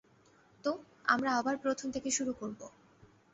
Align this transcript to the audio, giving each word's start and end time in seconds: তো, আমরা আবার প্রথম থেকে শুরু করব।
তো, 0.63 0.71
আমরা 1.05 1.29
আবার 1.35 1.55
প্রথম 1.57 1.87
থেকে 1.91 2.09
শুরু 2.11 2.33
করব। 2.33 2.59